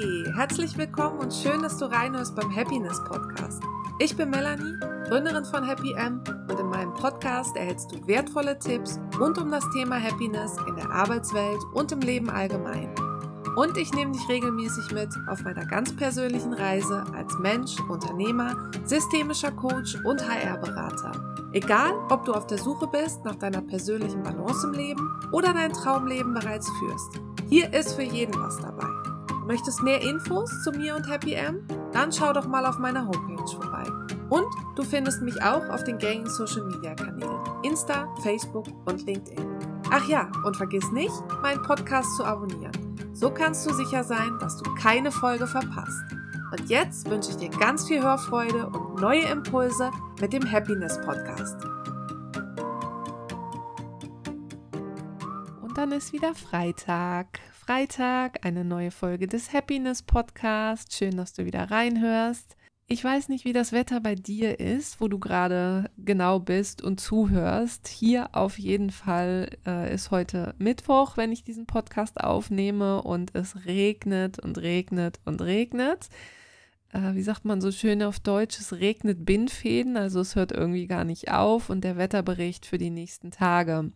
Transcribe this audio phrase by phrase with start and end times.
[0.00, 3.62] Herzlich willkommen und schön, dass du reinhörst beim Happiness Podcast.
[3.98, 4.74] Ich bin Melanie,
[5.06, 9.68] Gründerin von Happy M und in meinem Podcast erhältst du wertvolle Tipps rund um das
[9.74, 12.94] Thema Happiness in der Arbeitswelt und im Leben allgemein.
[13.56, 19.52] Und ich nehme dich regelmäßig mit auf meiner ganz persönlichen Reise als Mensch, Unternehmer, systemischer
[19.52, 21.12] Coach und HR-Berater.
[21.52, 25.74] Egal, ob du auf der Suche bist nach deiner persönlichen Balance im Leben oder dein
[25.74, 27.20] Traumleben bereits führst.
[27.50, 28.89] Hier ist für jeden was dabei.
[29.50, 31.66] Möchtest mehr Infos zu mir und Happy M?
[31.92, 33.82] Dann schau doch mal auf meiner Homepage vorbei.
[34.28, 39.44] Und du findest mich auch auf den gängigen Social Media Kanälen Insta, Facebook und LinkedIn.
[39.90, 42.70] Ach ja, und vergiss nicht, meinen Podcast zu abonnieren.
[43.12, 46.04] So kannst du sicher sein, dass du keine Folge verpasst.
[46.52, 49.90] Und jetzt wünsche ich dir ganz viel Hörfreude und neue Impulse
[50.20, 51.56] mit dem Happiness Podcast.
[55.60, 57.40] Und dann ist wieder Freitag.
[57.70, 60.92] Freitag, eine neue Folge des Happiness Podcast.
[60.92, 62.56] Schön, dass du wieder reinhörst.
[62.88, 66.98] Ich weiß nicht, wie das Wetter bei dir ist, wo du gerade genau bist und
[66.98, 67.86] zuhörst.
[67.86, 73.64] Hier auf jeden Fall äh, ist heute Mittwoch, wenn ich diesen Podcast aufnehme und es
[73.66, 76.08] regnet und regnet und regnet.
[76.92, 78.58] Äh, wie sagt man so schön auf Deutsch?
[78.58, 82.90] Es regnet Bindfäden, also es hört irgendwie gar nicht auf und der Wetterbericht für die
[82.90, 83.92] nächsten Tage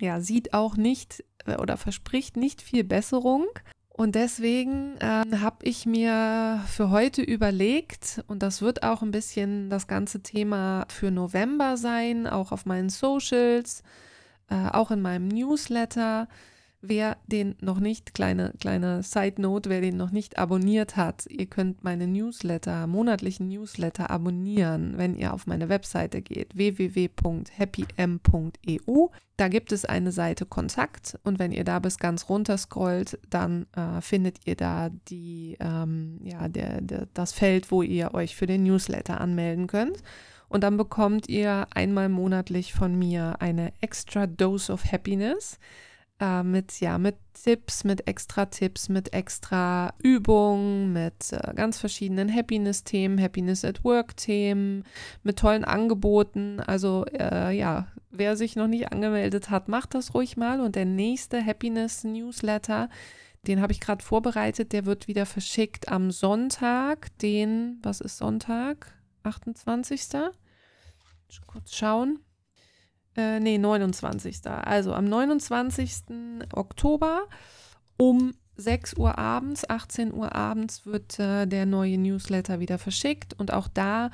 [0.00, 3.46] ja, sieht auch nicht äh, oder verspricht nicht viel Besserung.
[3.88, 9.70] Und deswegen äh, habe ich mir für heute überlegt, und das wird auch ein bisschen
[9.70, 13.82] das ganze Thema für November sein, auch auf meinen Socials,
[14.50, 16.28] äh, auch in meinem Newsletter,
[16.80, 21.46] Wer den noch nicht, kleine, kleine Side Note, wer den noch nicht abonniert hat, ihr
[21.46, 27.08] könnt meine Newsletter, monatlichen Newsletter abonnieren, wenn ihr auf meine Webseite geht, www.happym.eu.
[29.36, 33.66] Da gibt es eine Seite Kontakt und wenn ihr da bis ganz runter scrollt, dann
[33.74, 38.46] äh, findet ihr da die, ähm, ja, der, der, das Feld, wo ihr euch für
[38.46, 40.04] den Newsletter anmelden könnt.
[40.48, 45.58] Und dann bekommt ihr einmal monatlich von mir eine extra Dose of Happiness
[46.20, 52.34] äh, mit, ja, mit Tipps, mit extra Tipps, mit extra Übungen, mit äh, ganz verschiedenen
[52.34, 54.84] Happiness-Themen, Happiness at Work-Themen,
[55.22, 56.60] mit tollen Angeboten.
[56.60, 60.60] Also äh, ja, wer sich noch nicht angemeldet hat, macht das ruhig mal.
[60.60, 62.88] Und der nächste Happiness-Newsletter,
[63.46, 68.92] den habe ich gerade vorbereitet, der wird wieder verschickt am Sonntag, den, was ist Sonntag?
[69.22, 70.02] 28.
[71.46, 72.18] Kurz schauen.
[73.18, 74.46] Äh, nee, 29.
[74.46, 76.04] Also am 29.
[76.54, 77.22] Oktober
[77.96, 83.52] um 6 Uhr abends, 18 Uhr abends wird äh, der neue Newsletter wieder verschickt und
[83.52, 84.10] auch da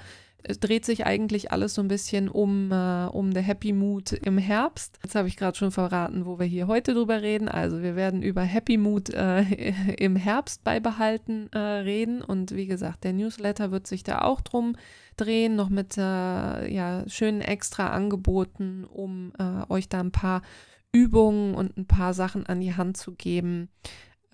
[0.46, 4.36] es dreht sich eigentlich alles so ein bisschen um, äh, um der Happy Mood im
[4.36, 4.98] Herbst.
[5.02, 7.48] Jetzt habe ich gerade schon verraten, wo wir hier heute drüber reden.
[7.48, 9.40] Also wir werden über Happy Mood äh,
[9.98, 12.22] im Herbst beibehalten äh, reden.
[12.22, 14.76] Und wie gesagt, der Newsletter wird sich da auch drum
[15.16, 16.00] drehen, noch mit äh,
[16.70, 20.42] ja, schönen extra Angeboten, um äh, euch da ein paar
[20.92, 23.68] Übungen und ein paar Sachen an die Hand zu geben,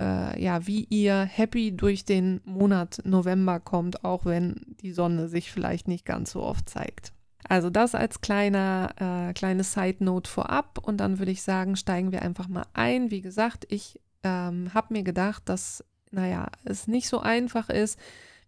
[0.00, 5.52] äh, ja, wie ihr happy durch den Monat November kommt, auch wenn die Sonne sich
[5.52, 7.12] vielleicht nicht ganz so oft zeigt.
[7.48, 12.12] Also das als kleiner, äh, kleine Side Note vorab und dann würde ich sagen, steigen
[12.12, 13.10] wir einfach mal ein.
[13.10, 17.98] Wie gesagt, ich ähm, habe mir gedacht, dass, naja, es nicht so einfach ist,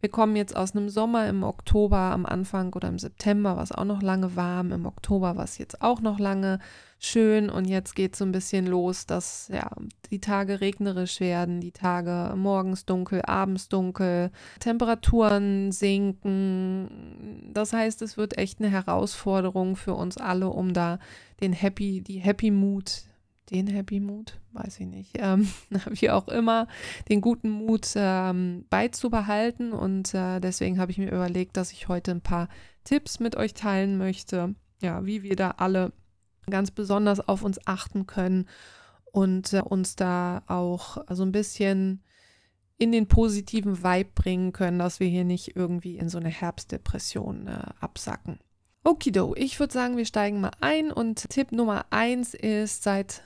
[0.02, 3.84] wir kommen jetzt aus einem Sommer im Oktober am Anfang oder im September, was auch
[3.84, 4.72] noch lange warm.
[4.72, 6.58] Im Oktober war es jetzt auch noch lange
[6.98, 9.70] schön und jetzt geht es so ein bisschen los, dass ja
[10.10, 17.50] die Tage regnerisch werden, die Tage morgens dunkel, abends dunkel, Temperaturen sinken.
[17.52, 20.98] Das heißt, es wird echt eine Herausforderung für uns alle, um da
[21.40, 23.04] den Happy, die Happy Mood
[23.52, 25.48] den Happy Mood, weiß ich nicht, ähm,
[25.90, 26.66] wie auch immer,
[27.08, 29.72] den guten Mut ähm, beizubehalten.
[29.72, 32.48] Und äh, deswegen habe ich mir überlegt, dass ich heute ein paar
[32.84, 35.92] Tipps mit euch teilen möchte, ja, wie wir da alle
[36.50, 38.49] ganz besonders auf uns achten können
[39.12, 42.02] und äh, uns da auch so ein bisschen
[42.78, 47.46] in den positiven Vibe bringen können, dass wir hier nicht irgendwie in so eine Herbstdepression
[47.46, 48.40] äh, absacken.
[48.82, 53.22] Okido, ich würde sagen, wir steigen mal ein und Tipp Nummer eins ist, seid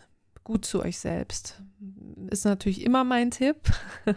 [0.46, 1.60] gut zu euch selbst.
[2.30, 3.56] Ist natürlich immer mein Tipp,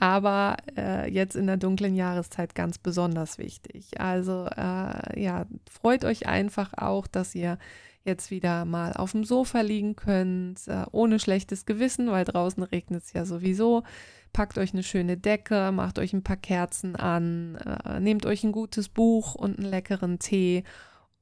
[0.00, 4.00] aber äh, jetzt in der dunklen Jahreszeit ganz besonders wichtig.
[4.00, 7.56] Also äh, ja, freut euch einfach auch, dass ihr
[8.04, 13.04] jetzt wieder mal auf dem Sofa liegen könnt, äh, ohne schlechtes Gewissen, weil draußen regnet
[13.04, 13.84] es ja sowieso.
[14.32, 18.52] Packt euch eine schöne Decke, macht euch ein paar Kerzen an, äh, nehmt euch ein
[18.52, 20.64] gutes Buch und einen leckeren Tee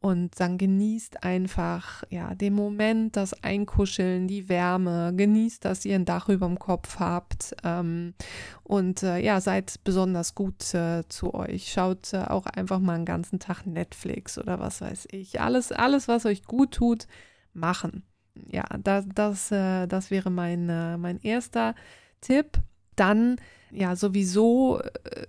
[0.06, 6.04] Und dann genießt einfach ja den Moment, das Einkuscheln, die Wärme, genießt, dass ihr ein
[6.04, 8.14] Dach über dem Kopf habt ähm,
[8.62, 11.72] und äh, ja, seid besonders gut äh, zu euch.
[11.72, 15.40] Schaut äh, auch einfach mal einen ganzen Tag Netflix oder was weiß ich.
[15.40, 17.08] Alles, alles, was euch gut tut,
[17.52, 18.04] machen.
[18.48, 21.74] Ja, das, das, äh, das wäre mein, äh, mein erster
[22.20, 22.60] Tipp.
[22.96, 23.36] Dann
[23.70, 25.26] ja sowieso äh,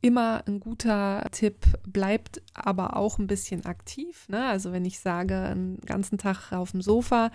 [0.00, 4.28] immer ein guter Tipp, bleibt aber auch ein bisschen aktiv.
[4.28, 4.46] Ne?
[4.46, 7.30] Also wenn ich sage, einen ganzen Tag auf dem Sofa,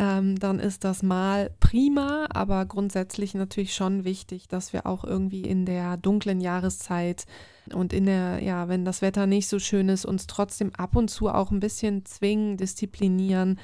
[0.00, 5.42] ähm, dann ist das mal prima, aber grundsätzlich natürlich schon wichtig, dass wir auch irgendwie
[5.42, 7.26] in der dunklen Jahreszeit
[7.74, 11.10] und in der, ja, wenn das Wetter nicht so schön ist, uns trotzdem ab und
[11.10, 13.60] zu auch ein bisschen zwingen, disziplinieren,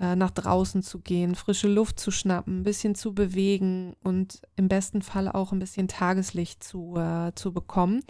[0.00, 4.68] äh, nach draußen zu gehen, frische Luft zu schnappen, ein bisschen zu bewegen und im
[4.68, 8.02] besten Fall auch ein bisschen Tageslicht zu, äh, zu bekommen.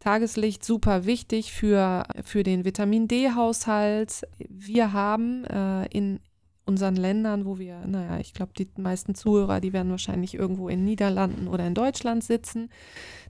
[0.00, 4.22] Tageslicht super wichtig für, für den Vitamin D-Haushalt.
[4.48, 6.20] Wir haben äh, in,
[6.68, 10.84] unseren Ländern, wo wir, naja, ich glaube, die meisten Zuhörer, die werden wahrscheinlich irgendwo in
[10.84, 12.68] Niederlanden oder in Deutschland sitzen.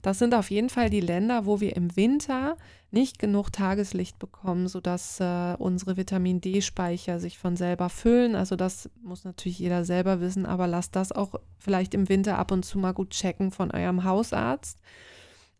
[0.01, 2.57] Das sind auf jeden Fall die Länder, wo wir im Winter
[2.91, 8.35] nicht genug Tageslicht bekommen, sodass äh, unsere Vitamin D-Speicher sich von selber füllen.
[8.35, 12.51] Also das muss natürlich jeder selber wissen, aber lasst das auch vielleicht im Winter ab
[12.51, 14.79] und zu mal gut checken von eurem Hausarzt,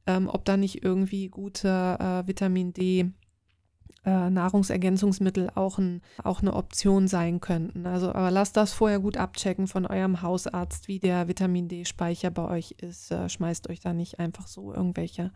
[0.08, 3.12] ähm, ob da nicht irgendwie gute äh, Vitamin D
[4.06, 7.86] äh, Nahrungsergänzungsmittel auch, ein, auch eine Option sein könnten.
[7.86, 12.48] Also, aber lasst das vorher gut abchecken von eurem Hausarzt, wie der Vitamin D-Speicher bei
[12.48, 13.12] euch ist.
[13.12, 15.31] Äh, schmeißt euch da nicht einfach so irgendwelche,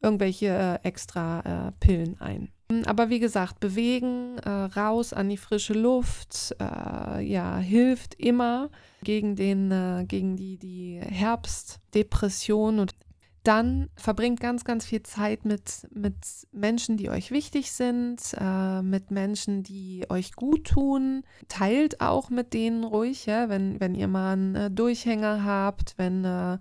[0.00, 2.50] irgendwelche äh, extra äh, Pillen ein.
[2.86, 8.70] Aber wie gesagt, bewegen, äh, raus an die frische Luft, äh, ja, hilft immer
[9.02, 12.94] gegen den, gegen die, die Herbstdepression und
[13.42, 16.14] dann verbringt ganz, ganz viel Zeit mit, mit
[16.52, 21.22] Menschen, die euch wichtig sind, äh, mit Menschen, die euch gut tun.
[21.48, 26.24] Teilt auch mit denen ruhig, ja, wenn, wenn ihr mal einen äh, Durchhänger habt, wenn
[26.24, 26.58] äh,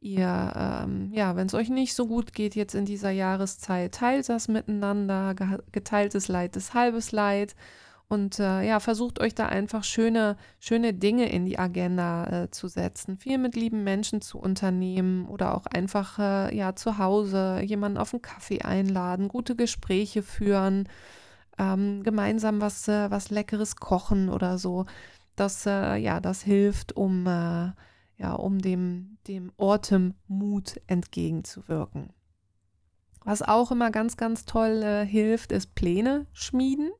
[0.00, 0.52] ihr,
[0.84, 4.48] ähm, ja, wenn es euch nicht so gut geht jetzt in dieser Jahreszeit, teilt das
[4.48, 5.34] miteinander.
[5.70, 7.54] Geteiltes Leid ist halbes Leid.
[8.08, 12.68] Und äh, ja, versucht euch da einfach schöne, schöne Dinge in die Agenda äh, zu
[12.68, 17.98] setzen, viel mit lieben Menschen zu unternehmen oder auch einfach äh, ja zu Hause jemanden
[17.98, 20.88] auf einen Kaffee einladen, gute Gespräche führen,
[21.58, 24.86] ähm, gemeinsam was, äh, was Leckeres kochen oder so.
[25.34, 27.72] Das, äh, ja, das hilft, um, äh,
[28.18, 32.10] ja, um dem, dem Autumn-Mut entgegenzuwirken.
[33.26, 36.92] Was auch immer ganz, ganz toll äh, hilft, ist Pläne schmieden.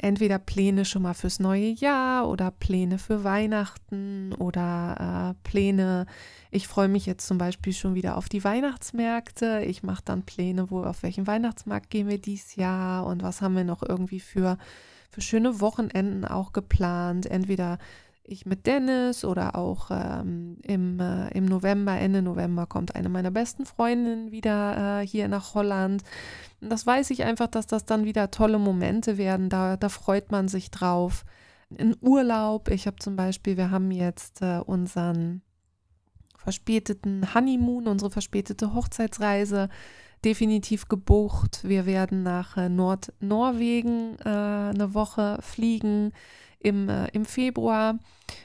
[0.00, 6.06] Entweder Pläne schon mal fürs neue Jahr oder Pläne für Weihnachten oder äh, Pläne.
[6.50, 9.62] Ich freue mich jetzt zum Beispiel schon wieder auf die Weihnachtsmärkte.
[9.64, 13.54] Ich mache dann Pläne, wo auf welchen Weihnachtsmarkt gehen wir dieses Jahr und was haben
[13.54, 14.58] wir noch irgendwie für,
[15.10, 17.26] für schöne Wochenenden auch geplant.
[17.26, 17.78] Entweder
[18.28, 23.30] ich mit Dennis oder auch ähm, im, äh, im November, Ende November kommt eine meiner
[23.30, 26.02] besten Freundinnen wieder äh, hier nach Holland.
[26.60, 29.48] Und das weiß ich einfach, dass das dann wieder tolle Momente werden.
[29.48, 31.24] Da, da freut man sich drauf.
[31.76, 35.42] In Urlaub, ich habe zum Beispiel, wir haben jetzt äh, unseren
[36.36, 39.68] verspäteten Honeymoon, unsere verspätete Hochzeitsreise
[40.24, 41.60] definitiv gebucht.
[41.62, 46.12] Wir werden nach äh, Nordnorwegen äh, eine Woche fliegen
[46.60, 47.98] im, äh, im Februar.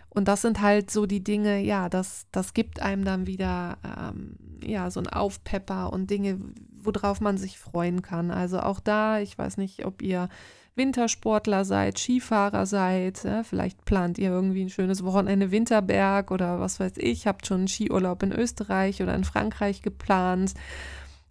[0.10, 4.38] Und das sind halt so die Dinge, ja, das, das gibt einem dann wieder ähm,
[4.64, 6.40] ja, so ein Aufpepper und Dinge,
[6.76, 8.30] worauf man sich freuen kann.
[8.30, 10.30] Also auch da, ich weiß nicht, ob ihr
[10.76, 16.80] Wintersportler seid, Skifahrer seid, ja, vielleicht plant ihr irgendwie ein schönes Wochenende Winterberg oder was
[16.80, 20.54] weiß ich, habt schon einen Skiurlaub in Österreich oder in Frankreich geplant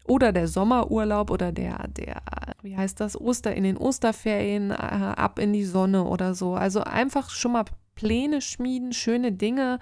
[0.06, 2.22] oder der Sommerurlaub oder der, der,
[2.62, 6.54] wie heißt das, Oster in den Osterferien, äh, ab in die Sonne oder so.
[6.54, 9.78] Also einfach schon mal Pläne schmieden, schöne Dinge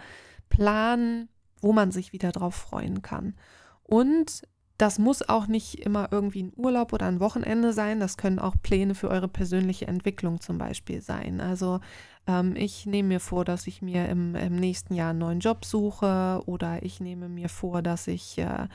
[0.48, 1.28] planen,
[1.60, 3.34] wo man sich wieder drauf freuen kann.
[3.82, 4.42] Und
[4.80, 8.00] das muss auch nicht immer irgendwie ein Urlaub oder ein Wochenende sein.
[8.00, 11.40] Das können auch Pläne für eure persönliche Entwicklung zum Beispiel sein.
[11.40, 11.80] Also
[12.26, 15.66] ähm, ich nehme mir vor, dass ich mir im, im, nächsten Jahr einen neuen Job
[15.66, 18.68] suche oder ich nehme mir vor, dass ich äh,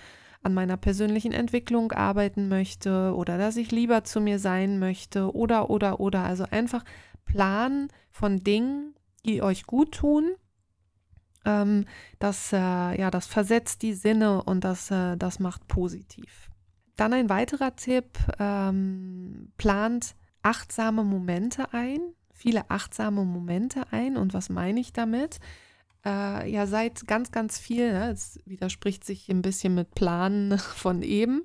[0.46, 5.72] an meiner persönlichen Entwicklung arbeiten möchte oder dass ich lieber zu mir sein möchte oder,
[5.72, 6.24] oder, oder.
[6.24, 6.86] Also einfach
[7.26, 8.94] planen von Dingen,
[9.26, 10.36] die euch gut tun.
[11.46, 11.86] Ähm,
[12.20, 16.50] das, äh, ja, das versetzt die Sinne und das, äh, das macht positiv.
[16.96, 22.00] Dann ein weiterer Tipp, ähm, plant achtsame Momente ein,
[22.34, 24.16] viele achtsame Momente ein.
[24.16, 25.40] Und was meine ich damit?
[26.06, 27.92] Äh, ja, seid ganz, ganz viel.
[27.92, 28.12] Ne?
[28.12, 31.44] Es widerspricht sich ein bisschen mit Planen von eben,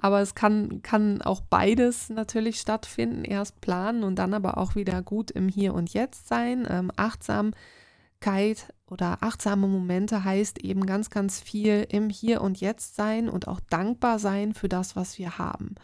[0.00, 3.24] aber es kann, kann auch beides natürlich stattfinden.
[3.24, 6.66] Erst planen und dann aber auch wieder gut im Hier und Jetzt sein.
[6.68, 13.28] Ähm, Achtsamkeit oder achtsame Momente heißt eben ganz, ganz viel im Hier und Jetzt sein
[13.28, 15.74] und auch dankbar sein für das, was wir haben.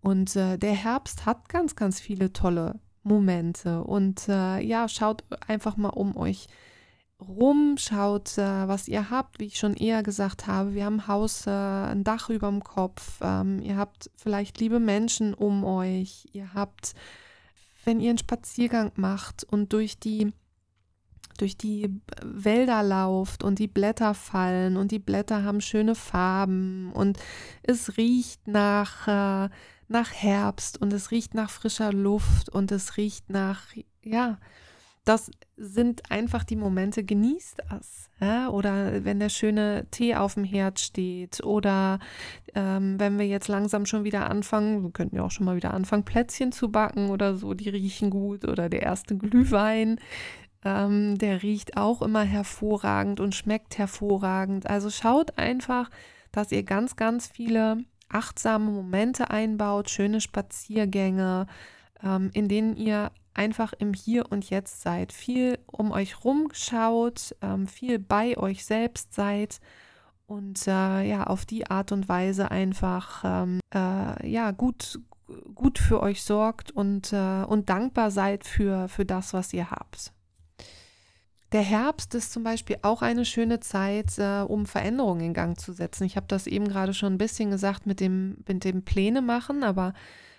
[0.00, 3.82] Und äh, der Herbst hat ganz, ganz viele tolle Momente.
[3.82, 6.46] Und äh, ja, schaut einfach mal um euch
[7.20, 10.74] rum, schaut, äh, was ihr habt, wie ich schon eher gesagt habe.
[10.74, 13.18] Wir haben ein Haus, äh, ein Dach über dem Kopf.
[13.22, 16.26] Ähm, ihr habt vielleicht liebe Menschen um euch.
[16.32, 16.94] Ihr habt,
[17.84, 20.32] wenn ihr einen Spaziergang macht und durch die
[21.38, 27.18] durch die Wälder lauft und die Blätter fallen und die Blätter haben schöne Farben und
[27.62, 29.50] es riecht nach, äh,
[29.88, 33.64] nach Herbst und es riecht nach frischer Luft und es riecht nach,
[34.02, 34.38] ja,
[35.06, 38.10] das sind einfach die Momente, genießt das.
[38.20, 38.48] Ja?
[38.48, 42.00] Oder wenn der schöne Tee auf dem Herd steht oder
[42.54, 45.72] ähm, wenn wir jetzt langsam schon wieder anfangen, wir könnten ja auch schon mal wieder
[45.72, 50.00] anfangen, Plätzchen zu backen oder so, die riechen gut oder der erste Glühwein,
[50.64, 54.68] ähm, der riecht auch immer hervorragend und schmeckt hervorragend.
[54.68, 55.88] Also schaut einfach,
[56.32, 61.46] dass ihr ganz, ganz viele achtsame Momente einbaut, schöne Spaziergänge,
[62.02, 67.34] ähm, in denen ihr einfach im Hier und Jetzt seid, viel um euch rum schaut,
[67.42, 69.60] ähm, viel bei euch selbst seid
[70.26, 75.00] und äh, ja, auf die Art und Weise einfach ähm, äh, ja, gut,
[75.54, 80.12] gut für euch sorgt und, äh, und dankbar seid für, für das, was ihr habt.
[81.52, 85.72] Der Herbst ist zum Beispiel auch eine schöne Zeit, äh, um Veränderungen in Gang zu
[85.72, 86.04] setzen.
[86.04, 89.62] Ich habe das eben gerade schon ein bisschen gesagt mit dem, mit dem Pläne machen,
[89.62, 89.94] aber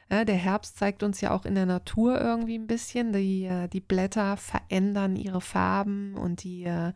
[0.09, 3.13] äh, der Herbst zeigt uns ja auch in der Natur irgendwie ein bisschen.
[3.13, 6.93] Die, äh, die Blätter verändern ihre Farben und die, äh,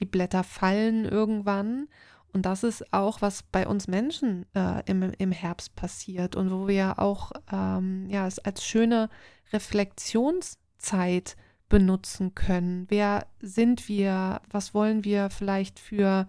[0.00, 1.88] die Blätter fallen irgendwann.
[2.32, 6.66] Und das ist auch, was bei uns Menschen äh, im, im Herbst passiert und wo
[6.66, 9.10] wir auch ähm, ja, es als schöne
[9.52, 11.36] Reflexionszeit
[11.68, 12.86] benutzen können.
[12.88, 14.40] Wer sind wir?
[14.50, 16.26] Was wollen wir vielleicht für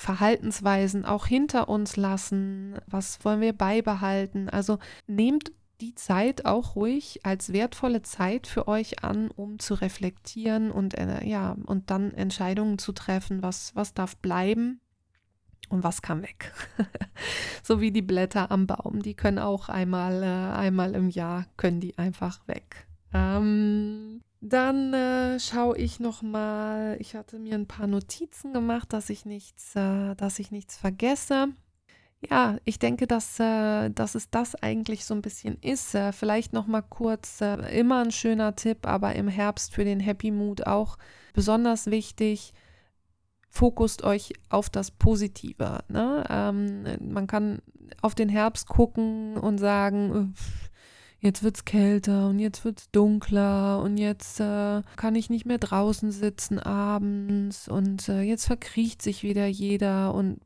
[0.00, 2.78] Verhaltensweisen auch hinter uns lassen?
[2.86, 4.48] Was wollen wir beibehalten?
[4.48, 5.52] Also nehmt
[5.82, 11.22] die Zeit auch ruhig als wertvolle Zeit für euch an, um zu reflektieren und äh,
[11.26, 14.80] ja, und dann Entscheidungen zu treffen, was, was darf bleiben
[15.68, 16.52] und was kann weg.
[17.62, 21.80] so wie die Blätter am Baum, die können auch einmal, äh, einmal im Jahr, können
[21.80, 22.86] die einfach weg.
[23.12, 26.96] Ähm, dann äh, schaue ich noch mal.
[26.98, 31.48] Ich hatte mir ein paar Notizen gemacht, dass ich nichts, äh, dass ich nichts vergesse.
[32.28, 35.94] Ja, ich denke, dass, äh, dass es das eigentlich so ein bisschen ist.
[35.94, 37.40] Äh, vielleicht noch mal kurz.
[37.40, 40.96] Äh, immer ein schöner Tipp, aber im Herbst für den Happy Mood auch
[41.32, 42.52] besonders wichtig.
[43.48, 45.80] Fokust euch auf das Positive.
[45.88, 46.24] Ne?
[46.30, 47.62] Ähm, man kann
[48.02, 50.69] auf den Herbst gucken und sagen, äh,
[51.20, 55.46] jetzt wird es kälter und jetzt wird es dunkler und jetzt äh, kann ich nicht
[55.46, 60.40] mehr draußen sitzen abends und äh, jetzt verkriecht sich wieder jeder und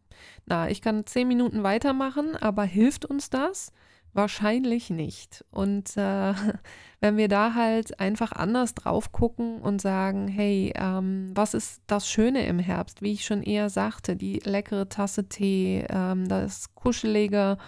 [0.46, 3.72] na, ich kann zehn Minuten weitermachen, aber hilft uns das?
[4.12, 5.44] Wahrscheinlich nicht.
[5.50, 6.34] Und äh,
[7.00, 12.08] wenn wir da halt einfach anders drauf gucken und sagen, hey, ähm, was ist das
[12.08, 13.02] Schöne im Herbst?
[13.02, 17.58] Wie ich schon eher sagte, die leckere Tasse Tee, ähm, das kuschelige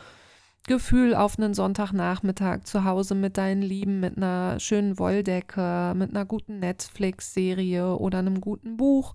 [0.67, 6.25] Gefühl auf einen Sonntagnachmittag zu Hause mit deinen Lieben, mit einer schönen Wolldecke, mit einer
[6.25, 9.15] guten Netflix-Serie oder einem guten Buch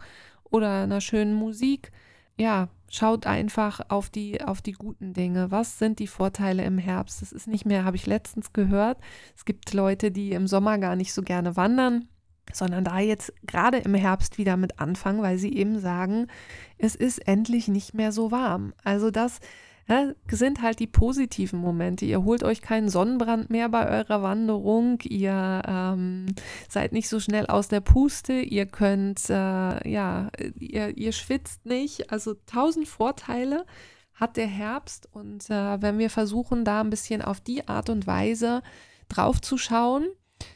[0.50, 1.92] oder einer schönen Musik.
[2.38, 5.52] Ja, schaut einfach auf die, auf die guten Dinge.
[5.52, 7.22] Was sind die Vorteile im Herbst?
[7.22, 8.98] Das ist nicht mehr, habe ich letztens gehört.
[9.36, 12.08] Es gibt Leute, die im Sommer gar nicht so gerne wandern,
[12.54, 16.28] sondern da jetzt gerade im Herbst wieder mit anfangen, weil sie eben sagen,
[16.78, 18.74] es ist endlich nicht mehr so warm.
[18.84, 19.40] Also das
[19.88, 22.06] ja, sind halt die positiven Momente.
[22.06, 25.00] Ihr holt euch keinen Sonnenbrand mehr bei eurer Wanderung.
[25.04, 26.28] Ihr ähm,
[26.70, 28.34] seid nicht so schnell aus der Puste.
[28.34, 32.12] Ihr könnt, äh, ja, ihr, ihr schwitzt nicht.
[32.12, 33.66] Also tausend Vorteile
[34.14, 35.10] hat der Herbst.
[35.12, 38.62] Und äh, wenn wir versuchen, da ein bisschen auf die Art und Weise
[39.10, 40.08] drauf zu schauen,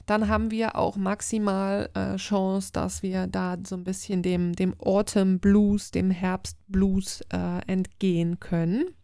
[0.05, 4.79] dann haben wir auch maximal äh, Chance, dass wir da so ein bisschen dem, dem
[4.79, 8.95] Autumn Blues, dem Herbst Blues äh, entgehen können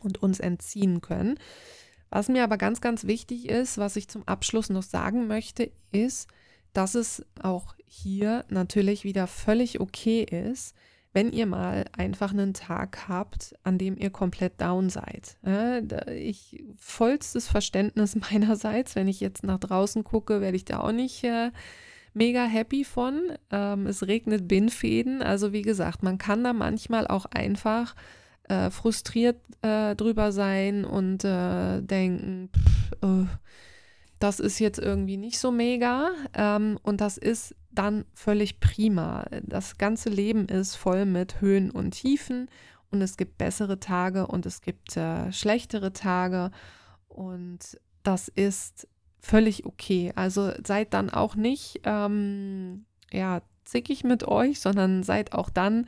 [0.00, 1.38] und uns entziehen können.
[2.10, 6.28] Was mir aber ganz, ganz wichtig ist, was ich zum Abschluss noch sagen möchte, ist,
[6.72, 10.74] dass es auch hier natürlich wieder völlig okay ist,
[11.12, 15.38] wenn ihr mal einfach einen Tag habt, an dem ihr komplett down seid.
[16.14, 21.24] Ich vollstes Verständnis meinerseits, wenn ich jetzt nach draußen gucke, werde ich da auch nicht
[21.24, 21.50] äh,
[22.12, 23.32] mega happy von.
[23.50, 25.22] Ähm, es regnet Bindfäden.
[25.22, 27.94] Also wie gesagt, man kann da manchmal auch einfach
[28.48, 33.26] äh, frustriert äh, drüber sein und äh, denken, pff, äh,
[34.18, 36.10] das ist jetzt irgendwie nicht so mega.
[36.34, 39.26] Ähm, und das ist dann völlig prima.
[39.42, 42.48] Das ganze Leben ist voll mit Höhen und Tiefen
[42.90, 46.50] und es gibt bessere Tage und es gibt äh, schlechtere Tage
[47.08, 48.88] und das ist
[49.20, 50.12] völlig okay.
[50.14, 55.86] Also seid dann auch nicht ähm, ja zickig mit euch, sondern seid auch dann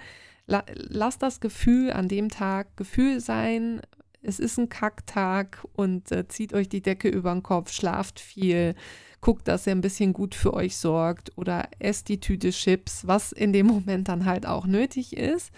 [0.49, 3.81] la lasst das Gefühl an dem Tag Gefühl sein.
[4.21, 8.75] Es ist ein Kacktag und äh, zieht euch die Decke über den Kopf, schlaft viel,
[9.21, 13.31] guckt, dass ihr ein bisschen gut für euch sorgt oder esst die Tüte Chips, was
[13.31, 15.52] in dem Moment dann halt auch nötig ist.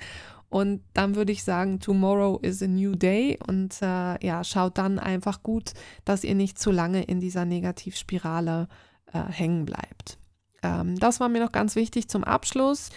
[0.51, 4.99] Und dann würde ich sagen, tomorrow is a new day und äh, ja, schaut dann
[4.99, 5.73] einfach gut,
[6.05, 8.69] dass ihr nicht zu lange in dieser Negativspirale
[9.13, 10.19] äh, hängen bleibt.
[10.63, 12.91] Ähm, das war mir noch ganz wichtig zum Abschluss.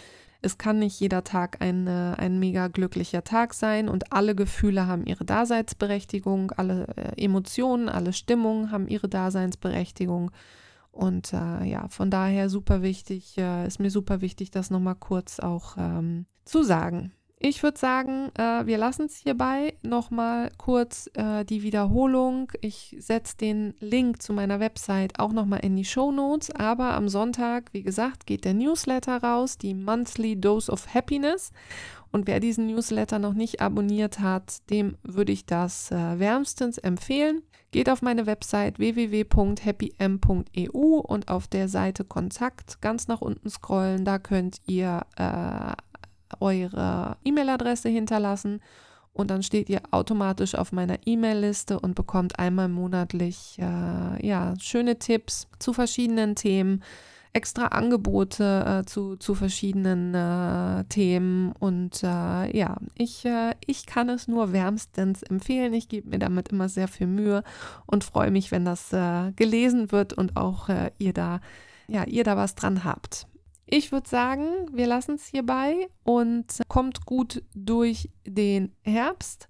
[0.46, 5.06] Es kann nicht jeder Tag ein, ein mega glücklicher Tag sein und alle Gefühle haben
[5.06, 10.32] ihre Daseinsberechtigung, alle äh, Emotionen, alle Stimmungen haben ihre Daseinsberechtigung.
[10.92, 15.40] Und äh, ja, von daher super wichtig, äh, ist mir super wichtig, das nochmal kurz
[15.40, 17.14] auch ähm, zu sagen.
[17.46, 19.74] Ich würde sagen, äh, wir lassen es hierbei.
[19.82, 22.50] Nochmal kurz äh, die Wiederholung.
[22.62, 26.52] Ich setze den Link zu meiner Website auch nochmal in die Show Notes.
[26.52, 31.52] Aber am Sonntag, wie gesagt, geht der Newsletter raus, die Monthly Dose of Happiness.
[32.14, 37.42] Und wer diesen Newsletter noch nicht abonniert hat, dem würde ich das äh, wärmstens empfehlen.
[37.72, 44.06] Geht auf meine Website www.happym.eu und auf der Seite Kontakt ganz nach unten scrollen.
[44.06, 45.74] Da könnt ihr äh,
[46.42, 48.62] eure E-Mail-Adresse hinterlassen
[49.14, 54.98] und dann steht ihr automatisch auf meiner E-Mail-Liste und bekommt einmal monatlich äh, ja, schöne
[54.98, 56.84] Tipps zu verschiedenen Themen,
[57.32, 64.10] extra Angebote äh, zu, zu verschiedenen äh, Themen und äh, ja, ich, äh, ich kann
[64.10, 65.74] es nur wärmstens empfehlen.
[65.74, 67.44] Ich gebe mir damit immer sehr viel Mühe
[67.86, 71.40] und freue mich, wenn das äh, gelesen wird und auch ihr da
[71.88, 73.28] ja, ihr da was dran habt.
[73.66, 79.48] Ich würde sagen, wir lassen es hierbei und kommt gut durch den Herbst.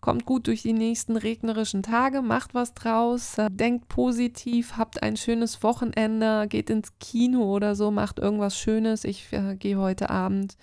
[0.00, 5.16] Kommt gut durch die nächsten regnerischen Tage, macht was draus, äh, denkt positiv, habt ein
[5.16, 9.04] schönes Wochenende, geht ins Kino oder so, macht irgendwas Schönes.
[9.04, 10.56] Ich äh, gehe heute Abend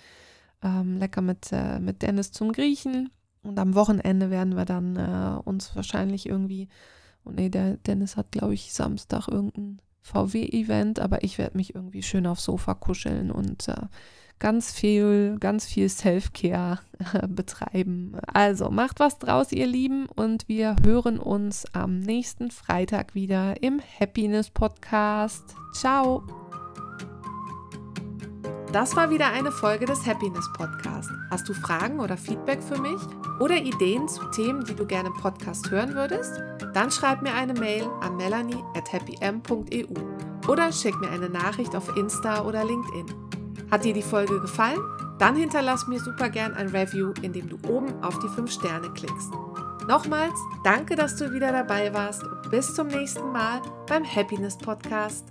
[0.62, 3.10] ähm, lecker mit, äh, mit Dennis zum Griechen
[3.42, 6.68] und am Wochenende werden wir dann äh, uns wahrscheinlich irgendwie,
[7.24, 12.02] oh nee, der Dennis hat, glaube ich, Samstag irgendein VW-Event, aber ich werde mich irgendwie
[12.02, 13.74] schön aufs Sofa kuscheln und äh,
[14.38, 16.80] ganz viel, ganz viel Self-Care
[17.14, 18.16] äh, betreiben.
[18.26, 23.80] Also macht was draus, ihr Lieben, und wir hören uns am nächsten Freitag wieder im
[23.98, 25.54] Happiness Podcast.
[25.72, 26.43] Ciao!
[28.74, 31.08] Das war wieder eine Folge des Happiness Podcast.
[31.30, 33.00] Hast du Fragen oder Feedback für mich
[33.38, 36.42] oder Ideen zu Themen, die du gerne im Podcast hören würdest?
[36.72, 39.86] Dann schreib mir eine Mail an melanie at happym.eu
[40.48, 43.06] oder schick mir eine Nachricht auf Insta oder LinkedIn.
[43.70, 44.80] Hat dir die Folge gefallen?
[45.20, 49.30] Dann hinterlass mir super gern ein Review, indem du oben auf die 5 Sterne klickst.
[49.86, 50.34] Nochmals,
[50.64, 55.26] danke, dass du wieder dabei warst und bis zum nächsten Mal beim Happiness Podcast.